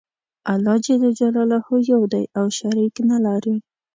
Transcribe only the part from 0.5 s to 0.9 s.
الله ج